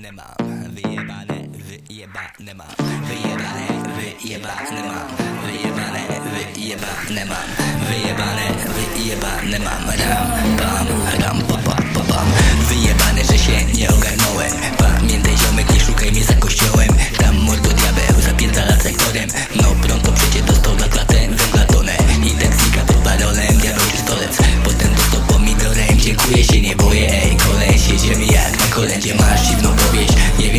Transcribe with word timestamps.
nemám, 0.00 0.34
vyjebané, 0.72 1.38
vyjeba 1.52 2.24
nemám, 2.40 2.74
vyjebané, 3.04 3.66
vyjeba 3.96 4.54
nemám, 4.72 5.08
vyjebané, 5.44 6.04
vyjeba 6.32 6.92
nemám, 7.10 7.48
vyjebané, 7.88 8.46
vyjeba 8.74 9.32
nemám, 9.44 9.84
dám, 10.00 10.56
dám, 10.56 10.86
dám, 11.20 11.49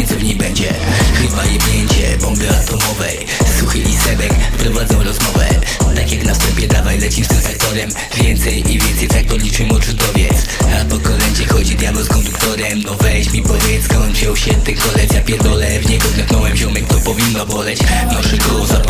nie 0.01 0.07
co 0.07 0.15
w 0.15 0.23
niej 0.23 0.35
będzie, 0.35 0.73
chyba 1.13 1.45
jebnięcie 1.45 2.17
bomby 2.21 2.49
atomowej, 2.49 3.27
Suchy 3.59 3.79
i 3.79 3.95
Sebek 3.95 4.33
prowadzą 4.57 5.03
rozmowę, 5.03 5.47
tak 5.95 6.11
jak 6.11 6.23
na 6.25 6.33
wstępie 6.33 6.67
dawaj 6.67 6.99
lecim 6.99 7.25
z 7.25 7.27
tym 7.27 7.41
sektorem, 7.41 7.89
więcej 8.17 8.73
i 8.73 8.79
więcej 8.79 9.07
tak 9.07 9.25
to 9.25 9.37
liczymy 9.37 9.73
odrzutowiec, 9.73 10.45
a 10.81 10.85
po 10.85 10.99
kolędzie 10.99 11.45
chodzi 11.45 11.75
diabeł 11.75 12.03
z 12.03 12.07
konduktorem, 12.07 12.81
no 12.85 12.95
weź 12.95 13.33
mi 13.33 13.41
powiedz, 13.41 13.85
skąd 13.85 14.13
wziął 14.13 14.35
się 14.35 14.53
ten 14.53 14.75
kolec, 14.75 15.13
ja 15.13 15.21
pierdolę, 15.21 15.79
w 15.79 15.89
niego 15.89 16.07
zlepnąłem 16.09 16.57
ziomek, 16.57 16.87
to 16.87 16.95
powinno 16.95 17.45
boleć, 17.45 17.79
noszę 18.13 18.37
ale, 18.49 18.73
ale 18.75 18.80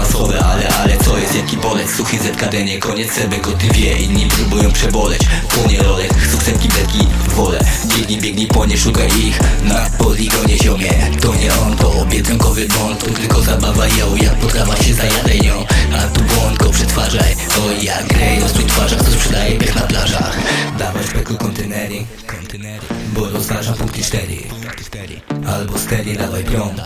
jaki 1.52 1.68
bolec, 1.68 1.96
suchy 1.96 2.18
ZKD, 2.18 2.64
nie 2.64 2.80
koniec 2.80 3.10
o 3.48 3.52
ty 3.52 3.68
wie, 3.74 3.98
inni 3.98 4.26
próbują 4.26 4.72
przeboleć, 4.72 5.22
płonie 5.50 5.84
rolek, 5.84 6.14
sukcepki 6.32 6.68
beki, 6.68 7.08
wolę, 7.36 7.60
biegnij, 7.96 8.18
biegnij, 8.18 8.48
płonie, 8.48 8.78
szukaj 8.78 9.08
ich, 9.08 9.40
na 9.64 9.90
poligonie 9.98 10.58
ziomie, 10.58 10.94
to 11.22 11.36
nie 11.36 11.54
on, 11.54 11.78
to 11.78 11.92
obiecankowy 12.02 12.68
błąd, 12.68 13.00
to 13.00 13.06
tylko 13.06 13.42
zabawa 13.42 13.88
ją, 13.88 14.16
jak 14.16 14.36
potrawa 14.36 14.76
się 14.76 14.94
zajadaj 14.94 15.42
nią, 15.42 15.66
a 15.94 16.08
tu 16.08 16.22
błąd 16.22 16.58
go 16.58 16.70
przetwarzaj, 16.70 17.36
oj 17.66 17.86
jak 17.86 18.08
grej, 18.08 18.44
ostrój 18.44 18.66
twarzach, 18.66 19.04
co 19.04 19.12
sprzedaje 19.12 19.60
pech 19.60 19.76
na 19.76 19.82
plażach, 19.82 20.38
dawać 20.80 21.08
peku 21.08 21.38
kontenery, 21.38 22.06
kontenery, 22.28 22.86
bo 23.14 23.30
rozważam 23.30 23.76
punkty 23.76 24.04
4, 24.04 24.28
punkty 24.36 24.84
4, 24.84 25.22
albo 25.48 25.80
stery, 25.80 26.14
dawaj 26.16 26.44
prąd, 26.44 26.82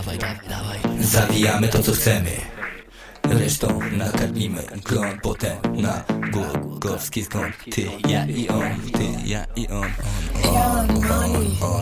zawijamy 1.02 1.68
to 1.68 1.84
co 1.84 1.92
chcemy. 1.92 2.55
Resztą 3.40 3.80
nakarmimy 3.98 4.64
klon 4.84 5.20
potem 5.22 5.58
na 5.82 6.04
Głogowski 6.32 7.24
skąd 7.24 7.56
Ty, 7.72 7.88
ja 8.08 8.26
i 8.26 8.48
on, 8.48 8.92
ty, 8.94 9.30
ja 9.30 9.46
i 9.56 9.68
on, 9.68 9.84
on, 9.84 10.56
on, 10.56 10.90
on, 10.90 11.36
on, 11.36 11.46
on. 11.62 11.75